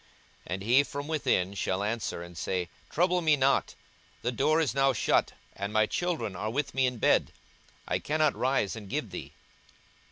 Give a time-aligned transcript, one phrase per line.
[0.47, 3.75] 42:011:007 And he from within shall answer and say, Trouble me not:
[4.23, 7.31] the door is now shut, and my children are with me in bed;
[7.87, 9.33] I cannot rise and give thee.